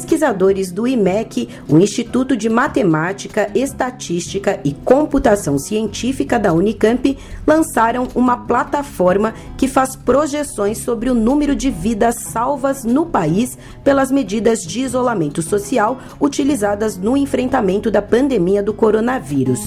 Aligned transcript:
Pesquisadores 0.00 0.72
do 0.72 0.86
IMEC, 0.86 1.48
o 1.68 1.78
Instituto 1.78 2.34
de 2.34 2.48
Matemática, 2.48 3.50
Estatística 3.54 4.58
e 4.64 4.72
Computação 4.72 5.58
Científica 5.58 6.38
da 6.38 6.54
Unicamp, 6.54 7.18
lançaram 7.46 8.08
uma 8.14 8.38
plataforma 8.38 9.34
que 9.58 9.68
faz 9.68 9.94
projeções 9.94 10.78
sobre 10.78 11.10
o 11.10 11.14
número 11.14 11.54
de 11.54 11.70
vidas 11.70 12.16
salvas 12.16 12.82
no 12.82 13.04
país 13.04 13.58
pelas 13.84 14.10
medidas 14.10 14.62
de 14.62 14.80
isolamento 14.80 15.42
social 15.42 15.98
utilizadas 16.18 16.96
no 16.96 17.14
enfrentamento 17.14 17.90
da 17.90 18.00
pandemia 18.00 18.62
do 18.62 18.72
coronavírus. 18.72 19.60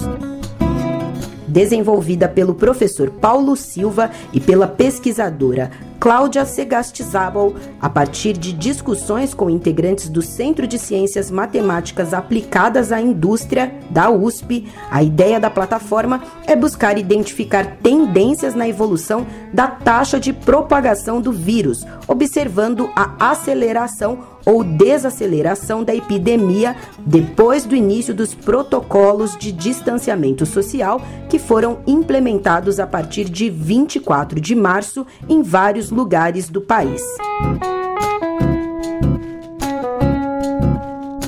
Desenvolvida 1.47 2.27
pelo 2.27 2.55
professor 2.55 3.11
Paulo 3.11 3.55
Silva 3.55 4.09
e 4.33 4.39
pela 4.39 4.67
pesquisadora 4.67 5.69
Cláudia 6.03 6.43
Segastizabal, 6.43 7.53
a 7.81 7.89
partir 7.89 8.34
de 8.34 8.52
discussões 8.52 9.34
com 9.34 9.49
integrantes 9.49 10.09
do 10.09 10.21
Centro 10.21 10.67
de 10.67 10.77
Ciências 10.77 11.31
Matemáticas 11.31 12.13
Aplicadas 12.13 12.91
à 12.91 12.99
Indústria, 12.99 13.73
da 13.89 14.09
USP, 14.09 14.70
a 14.91 15.02
ideia 15.02 15.39
da 15.39 15.49
plataforma 15.49 16.21
é 16.45 16.58
buscar 16.58 16.97
identificar 16.97 17.77
tendências 17.77 18.53
na 18.53 18.67
evolução 18.67 19.25
da 19.53 19.66
taxa 19.66 20.20
de 20.20 20.34
propagação 20.34 21.21
do 21.21 21.31
vírus, 21.31 21.85
observando 22.05 22.91
a 22.97 23.31
aceleração 23.31 24.32
ou 24.45 24.63
desaceleração 24.63 25.83
da 25.83 25.95
epidemia 25.95 26.75
depois 26.99 27.65
do 27.65 27.75
início 27.75 28.13
dos 28.13 28.33
protocolos 28.33 29.38
de 29.38 29.52
distanciamento 29.52 30.45
social 30.45 31.02
que 31.30 31.39
foram 31.39 31.80
implementados 31.88 32.80
a 32.80 32.88
partir 32.88 33.25
de 33.25 33.49
24 33.49 34.39
de 34.39 34.55
março 34.55 35.05
em 35.27 35.41
vários 35.41 35.89
lugares 35.89 36.49
do 36.49 36.61
país. 36.61 37.02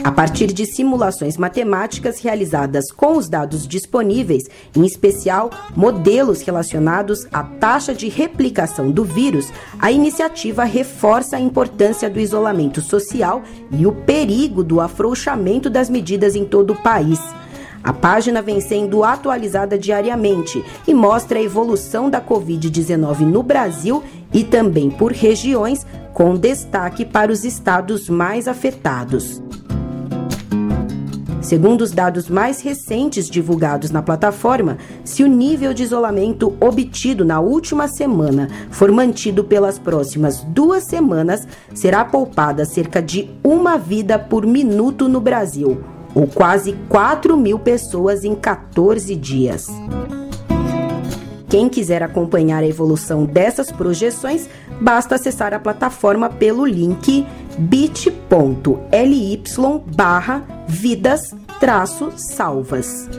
A 0.06 0.12
partir 0.12 0.54
de 0.54 0.68
simulações 0.68 1.36
matemáticas 1.36 2.20
realizadas 2.20 2.92
com 2.92 3.18
os 3.18 3.28
dados 3.28 3.68
disponíveis, 3.68 4.44
em 4.76 4.86
especial 4.86 5.50
modelos 5.76 6.44
relacionados 6.44 7.26
à 7.34 7.42
taxa 7.42 7.92
de 7.92 8.08
replicação 8.08 8.92
do 8.92 9.04
vírus, 9.04 9.52
a 9.80 9.92
iniciativa 9.92 10.64
reforça 10.64 11.38
a 11.38 11.40
importância 11.40 12.08
do 12.08 12.20
isolamento 12.20 12.82
social 12.82 13.42
e 13.72 13.88
o 13.88 13.92
perigo 13.92 14.64
do 14.64 14.80
afrouxamento 14.80 15.72
das 15.72 15.90
medidas 15.90 16.36
em 16.36 16.46
todo 16.46 16.74
o 16.74 16.84
país. 16.84 17.20
A 17.84 17.92
página 17.92 18.44
vem 18.44 18.62
sendo 18.62 19.04
atualizada 19.04 19.76
diariamente 19.76 20.64
e 20.88 20.94
mostra 20.94 21.40
a 21.40 21.42
evolução 21.42 22.12
da 22.12 22.22
Covid-19 22.22 23.22
no 23.22 23.42
Brasil 23.42 24.04
e 24.32 24.44
também 24.44 24.92
por 24.92 25.12
regiões, 25.12 25.84
com 26.14 26.36
destaque 26.36 27.04
para 27.04 27.32
os 27.32 27.44
estados 27.44 28.08
mais 28.08 28.48
afetados. 28.48 29.44
Segundo 31.46 31.82
os 31.82 31.92
dados 31.92 32.28
mais 32.28 32.60
recentes 32.60 33.30
divulgados 33.30 33.92
na 33.92 34.02
plataforma, 34.02 34.80
se 35.04 35.24
o 35.24 35.28
nível 35.28 35.76
de 35.76 35.84
isolamento 35.84 36.58
obtido 36.60 37.24
na 37.24 37.40
última 37.40 37.88
semana 37.88 38.50
for 38.72 38.92
mantido 38.92 39.44
pelas 39.44 39.78
próximas 39.78 40.42
duas 40.42 40.86
semanas, 40.86 41.48
será 41.72 42.04
poupada 42.04 42.66
cerca 42.66 43.00
de 43.00 43.30
uma 43.44 43.78
vida 43.78 44.18
por 44.18 44.44
minuto 44.44 45.08
no 45.08 45.22
Brasil, 45.22 45.84
ou 46.16 46.26
quase 46.26 46.74
4 46.90 47.38
mil 47.38 47.60
pessoas 47.60 48.24
em 48.24 48.34
14 48.34 49.16
dias. 49.16 49.68
Quem 51.48 51.70
quiser 51.70 52.02
acompanhar 52.02 52.64
a 52.64 52.68
evolução 52.68 53.24
dessas 53.24 53.72
projeções, 53.72 54.50
basta 54.82 55.14
acessar 55.14 55.54
a 55.54 55.60
plataforma 55.60 56.28
pelo 56.28 56.66
link 56.66 57.24
bit.ly 57.60 59.44
barra 59.96 60.55
vidas 60.68 61.34
salvas. 62.16 63.10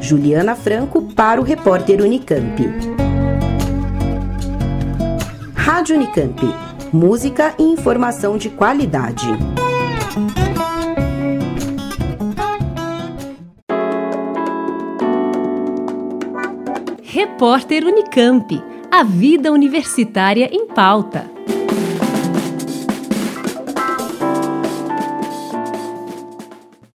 Juliana 0.00 0.54
Franco 0.54 1.02
para 1.14 1.40
o 1.40 1.44
repórter 1.44 2.02
Unicamp. 2.02 2.62
Rádio 5.54 5.96
Unicamp. 5.96 6.40
Música 6.92 7.54
e 7.58 7.62
informação 7.62 8.36
de 8.36 8.50
qualidade. 8.50 9.26
Repórter 17.02 17.84
Unicamp. 17.84 18.62
A 18.90 19.02
vida 19.02 19.50
universitária 19.50 20.48
em 20.52 20.66
pauta. 20.66 21.33